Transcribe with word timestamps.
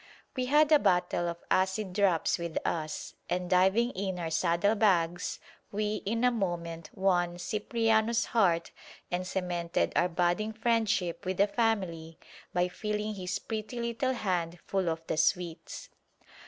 We 0.35 0.47
had 0.47 0.71
a 0.71 0.79
bottle 0.79 1.27
of 1.29 1.43
acid 1.51 1.93
drops 1.93 2.39
with 2.39 2.57
us, 2.65 3.13
and 3.29 3.47
diving 3.47 3.91
in 3.91 4.17
our 4.17 4.31
saddle 4.31 4.73
bags 4.73 5.37
we 5.71 5.97
in 6.07 6.23
a 6.23 6.31
moment 6.31 6.89
won 6.95 7.37
Cipriano's 7.37 8.25
heart 8.33 8.71
and 9.11 9.27
cemented 9.27 9.93
our 9.95 10.09
budding 10.09 10.53
friendship 10.53 11.23
with 11.23 11.37
the 11.37 11.45
family 11.45 12.17
by 12.51 12.67
filling 12.67 13.13
his 13.13 13.37
pretty 13.37 13.79
little 13.79 14.13
hand 14.13 14.57
full 14.65 14.89
of 14.89 15.05
the 15.05 15.17
sweets. 15.17 15.89